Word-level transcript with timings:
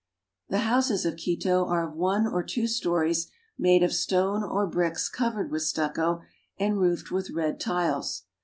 The 0.49 0.61
houses 0.65 1.05
of 1.05 1.15
Quito 1.15 1.63
are 1.67 1.87
of 1.87 1.93
one 1.95 2.25
or 2.25 2.41
two 2.41 2.65
stories, 2.65 3.27
made 3.59 3.83
of 3.83 3.93
stone 3.93 4.41
or 4.43 4.65
bricks 4.65 5.07
covered 5.07 5.51
with 5.51 5.61
stucco, 5.61 6.23
and 6.57 6.79
roofed 6.79 7.11
with 7.11 7.29
red 7.29 7.59
tiles. 7.59 8.23